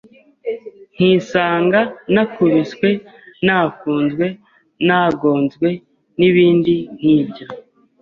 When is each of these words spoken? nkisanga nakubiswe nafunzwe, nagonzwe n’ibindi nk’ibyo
nkisanga 0.95 1.79
nakubiswe 2.13 2.89
nafunzwe, 3.45 4.25
nagonzwe 4.87 5.69
n’ibindi 6.19 6.73
nk’ibyo 6.99 7.45